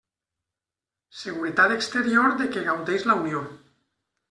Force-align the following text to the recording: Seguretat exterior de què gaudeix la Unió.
Seguretat 1.17 1.75
exterior 1.77 2.33
de 2.41 2.49
què 2.57 2.65
gaudeix 2.73 3.09
la 3.13 3.21
Unió. 3.23 3.47